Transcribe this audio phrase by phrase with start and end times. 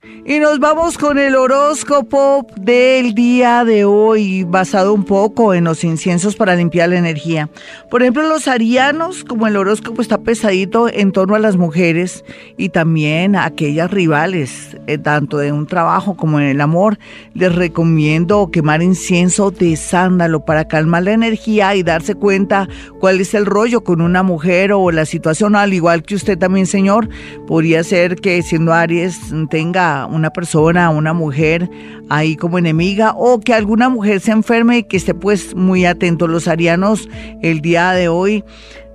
[0.00, 5.82] Y nos vamos con el horóscopo del día de hoy, basado un poco en los
[5.82, 7.48] inciensos para limpiar la energía.
[7.90, 12.24] Por ejemplo, los arianos, como el horóscopo está pesadito en torno a las mujeres
[12.56, 16.98] y también a aquellas rivales, eh, tanto de un trabajo como en el amor,
[17.34, 22.68] les recomiendo quemar incienso de sándalo para calmar la energía y darse cuenta
[23.00, 26.66] cuál es el rollo con una mujer o la situación, al igual que usted también,
[26.66, 27.08] señor,
[27.48, 29.18] podría ser que siendo Aries
[29.50, 31.68] tenga una persona, una mujer
[32.08, 36.26] ahí como enemiga o que alguna mujer se enferme y que esté pues muy atento.
[36.26, 37.08] Los arianos
[37.42, 38.44] el día de hoy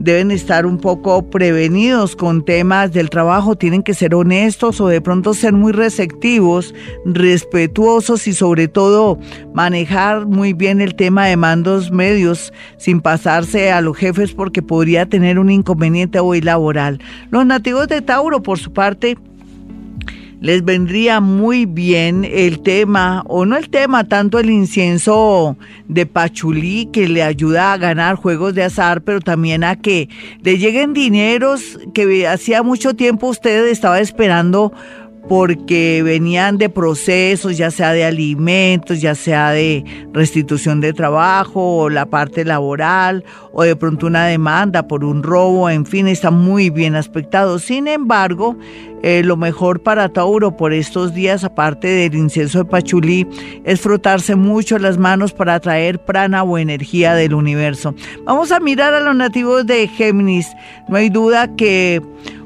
[0.00, 5.02] deben estar un poco prevenidos con temas del trabajo, tienen que ser honestos o de
[5.02, 9.18] pronto ser muy receptivos, respetuosos y sobre todo
[9.52, 15.04] manejar muy bien el tema de mandos medios sin pasarse a los jefes porque podría
[15.04, 16.98] tener un inconveniente hoy laboral.
[17.30, 19.18] Los nativos de Tauro, por su parte,
[20.40, 26.86] les vendría muy bien el tema, o no el tema, tanto el incienso de pachulí
[26.86, 30.08] que le ayuda a ganar juegos de azar, pero también a que
[30.42, 34.72] le lleguen dineros que hacía mucho tiempo usted estaba esperando
[35.28, 41.90] porque venían de procesos, ya sea de alimentos, ya sea de restitución de trabajo o
[41.90, 46.70] la parte laboral o de pronto una demanda por un robo, en fin, está muy
[46.70, 47.58] bien aspectado.
[47.58, 48.56] Sin embargo,
[49.02, 53.26] eh, lo mejor para Tauro por estos días, aparte del incienso de Pachulí,
[53.64, 57.94] es frotarse mucho las manos para atraer prana o energía del universo.
[58.24, 60.48] Vamos a mirar a los nativos de Géminis.
[60.88, 62.02] No hay duda que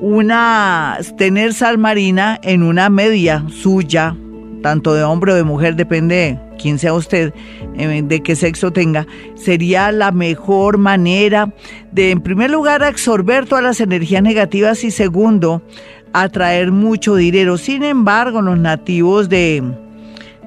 [0.00, 4.16] una tener sal marina en una media suya,
[4.62, 7.32] tanto de hombre o de mujer, depende de quién sea usted,
[7.76, 11.52] eh, de qué sexo tenga, sería la mejor manera
[11.92, 15.62] de, en primer lugar, absorber todas las energías negativas y segundo,
[16.12, 17.58] atraer mucho dinero.
[17.58, 19.62] Sin embargo, los nativos de,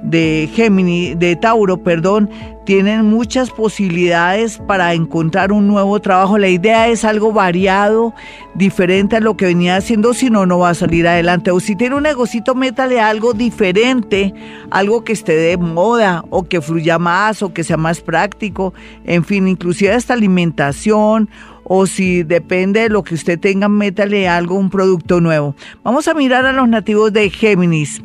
[0.03, 2.29] de Géminis, de Tauro, perdón,
[2.65, 6.37] tienen muchas posibilidades para encontrar un nuevo trabajo.
[6.37, 8.13] La idea es algo variado,
[8.53, 11.51] diferente a lo que venía haciendo, si no, no va a salir adelante.
[11.51, 14.33] O si tiene un negocito, métale algo diferente,
[14.69, 18.73] algo que esté de moda o que fluya más o que sea más práctico.
[19.03, 21.29] En fin, inclusive esta alimentación
[21.63, 25.55] o si depende de lo que usted tenga, métale algo, un producto nuevo.
[25.83, 28.01] Vamos a mirar a los nativos de Géminis.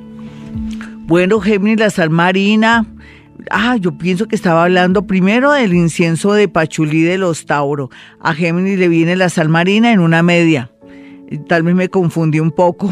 [1.06, 2.86] Bueno, Géminis, la sal marina.
[3.50, 7.90] Ah, yo pienso que estaba hablando primero del incienso de Pachulí de los Tauro.
[8.20, 10.70] A Géminis le viene la sal marina en una media.
[11.46, 12.90] Tal vez me confundí un poco.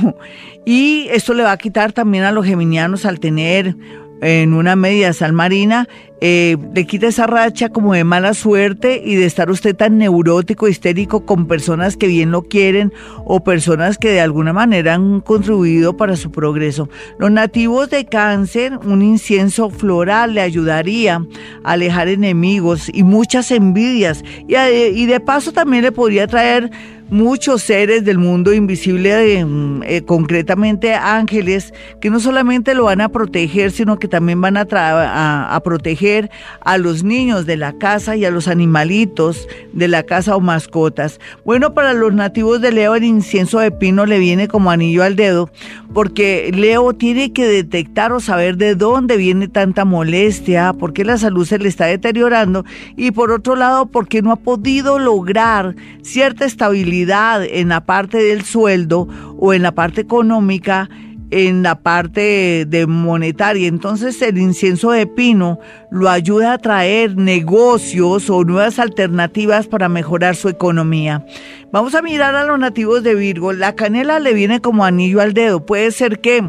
[0.67, 3.77] Y esto le va a quitar también a los geminianos al tener
[4.21, 5.89] en una media sal marina,
[6.25, 10.69] eh, le quita esa racha como de mala suerte y de estar usted tan neurótico,
[10.69, 12.93] histérico con personas que bien lo quieren
[13.25, 16.89] o personas que de alguna manera han contribuido para su progreso.
[17.19, 21.27] Los nativos de cáncer, un incienso floral le ayudaría
[21.65, 26.71] a alejar enemigos y muchas envidias y, y de paso también le podría traer
[27.13, 29.45] muchos seres del mundo invisible,
[29.85, 35.61] eh, concretamente ángeles, que no solamente lo van a proteger, sino que también van a,
[35.63, 36.12] proteger
[36.61, 41.21] a los niños de la casa y a los animalitos de la casa o mascotas.
[41.45, 45.17] Bueno, para los nativos de Leo el incienso de pino le viene como anillo al
[45.17, 45.51] dedo,
[45.95, 51.19] porque Leo tiene que detectar o saber de dónde viene tanta molestia, por qué la
[51.19, 52.65] salud se le está deteriorando
[52.97, 58.43] y por otro lado, porque no ha podido lograr cierta estabilidad en la parte del
[58.45, 59.09] sueldo
[59.39, 60.89] o en la parte económica,
[61.33, 63.67] en la parte de monetaria.
[63.67, 65.59] Entonces el incienso de pino
[65.91, 71.27] lo ayuda a traer negocios o nuevas alternativas para mejorar su economía.
[71.73, 73.55] Vamos a mirar a los nativos de Virgo.
[73.55, 75.65] La canela le viene como anillo al dedo.
[75.65, 76.45] Puede ser que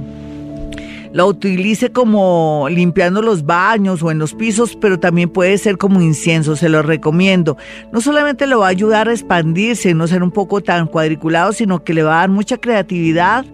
[1.13, 6.01] la utilice como limpiando los baños o en los pisos, pero también puede ser como
[6.01, 7.55] incienso, se lo recomiendo.
[7.93, 11.83] No solamente le va a ayudar a expandirse, no ser un poco tan cuadriculado, sino
[11.83, 13.45] que le va a dar mucha creatividad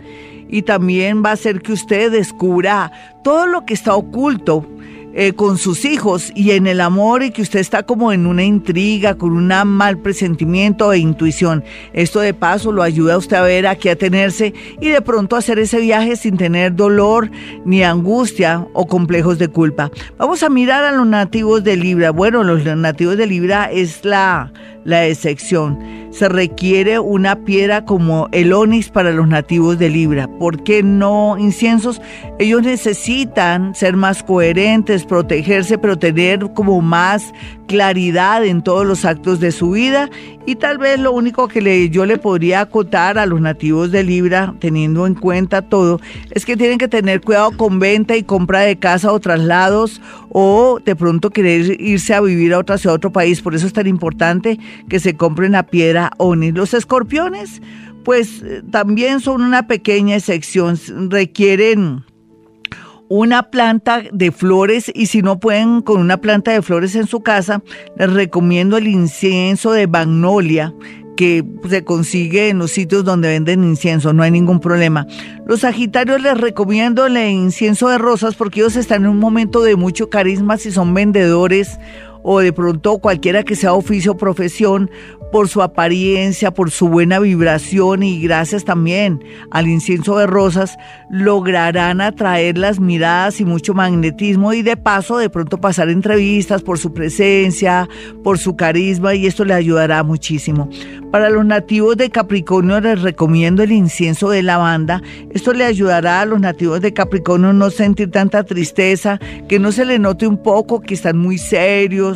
[0.50, 2.92] y también va a hacer que usted descubra
[3.24, 4.66] todo lo que está oculto
[5.12, 8.44] eh, con sus hijos y en el amor y que usted está como en una
[8.44, 11.64] intriga, con un mal presentimiento e intuición.
[11.94, 15.58] Esto de paso lo ayuda a usted a ver a tenerse y de pronto hacer
[15.58, 17.32] ese viaje sin tener dolor
[17.66, 19.90] ni angustia o complejos de culpa.
[20.20, 22.12] Vamos a mirar a los nativos de Libra.
[22.12, 24.54] Bueno, los nativos de Libra es la,
[24.90, 25.80] la excepción.
[26.12, 30.28] Se requiere una piedra como el onix para los nativos de Libra.
[30.28, 32.02] ¿Por qué no inciensos?
[32.40, 37.32] Ellos necesitan ser más coherentes, protegerse, pero tener como más
[37.70, 40.10] claridad en todos los actos de su vida
[40.48, 44.56] y tal vez lo único que yo le podría acotar a los nativos de Libra,
[44.60, 46.02] teniendo en cuenta todo,
[46.32, 50.80] es que tienen que tener cuidado con venta y compra de casa o traslados o
[50.84, 53.44] de pronto querer irse a vivir a otra a otro país.
[53.44, 54.58] Por eso es tan importante
[54.90, 56.52] que se compren la piedra ONI.
[56.52, 57.62] Los escorpiones,
[58.04, 60.80] pues eh, también son una pequeña excepción,
[61.12, 62.04] requieren
[63.10, 67.22] una planta de flores y si no pueden con una planta de flores en su
[67.22, 67.62] casa,
[67.98, 70.74] les recomiendo el incienso de magnolia
[71.18, 75.06] que se consigue en los sitios donde venden incienso, no hay ningún problema.
[75.46, 79.76] Los Sagitarios les recomiendo el incienso de rosas porque ellos están en un momento de
[79.76, 81.78] mucho carisma si son vendedores
[82.24, 84.90] o de pronto cualquiera que sea oficio o profesión,
[85.32, 90.78] por su apariencia, por su buena vibración y gracias también al incienso de rosas,
[91.12, 96.80] lograrán atraer las miradas y mucho magnetismo y de paso de pronto pasar entrevistas por
[96.80, 97.88] su presencia,
[98.24, 100.70] por su carisma y esto le ayudará muchísimo.
[101.12, 105.02] Para los nativos de Capricornio les recomiendo el incienso de lavanda.
[105.32, 109.86] Esto le ayudará a los nativos de Capricornio no sentir tanta tristeza, que no se
[109.86, 112.09] le note un poco que están muy serios,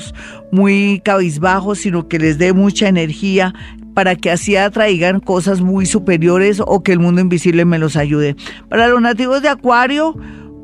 [0.51, 3.53] muy cabizbajos, sino que les dé mucha energía
[3.93, 8.35] para que así atraigan cosas muy superiores o que el mundo invisible me los ayude.
[8.69, 10.15] Para los nativos de Acuario,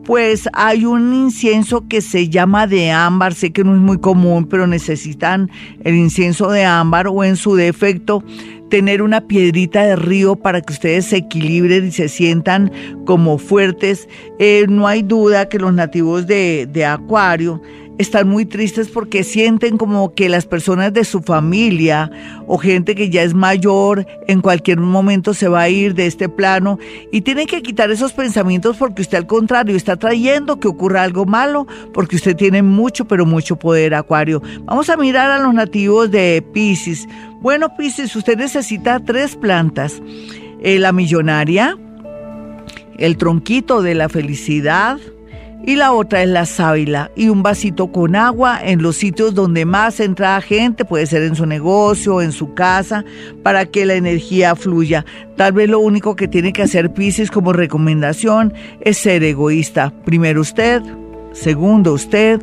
[0.09, 4.45] pues hay un incienso que se llama de ámbar, sé que no es muy común,
[4.45, 5.51] pero necesitan
[5.83, 8.23] el incienso de ámbar o en su defecto
[8.69, 12.71] tener una piedrita de río para que ustedes se equilibren y se sientan
[13.05, 14.07] como fuertes.
[14.39, 17.61] Eh, no hay duda que los nativos de, de Acuario
[17.99, 22.09] están muy tristes porque sienten como que las personas de su familia
[22.47, 26.29] o gente que ya es mayor en cualquier momento se va a ir de este
[26.29, 26.79] plano
[27.11, 31.25] y tienen que quitar esos pensamientos porque usted al contrario está trayendo que ocurra algo
[31.25, 34.41] malo porque usted tiene mucho pero mucho poder acuario.
[34.63, 37.05] Vamos a mirar a los nativos de Pisces.
[37.41, 40.01] Bueno Pisces, usted necesita tres plantas.
[40.61, 41.77] Eh, la millonaria,
[42.97, 44.99] el tronquito de la felicidad,
[45.65, 49.65] y la otra es la sábila y un vasito con agua en los sitios donde
[49.65, 53.03] más entra gente, puede ser en su negocio, en su casa,
[53.43, 55.05] para que la energía fluya.
[55.35, 59.93] Tal vez lo único que tiene que hacer Pisces como recomendación es ser egoísta.
[60.05, 60.81] Primero usted,
[61.33, 62.41] segundo usted,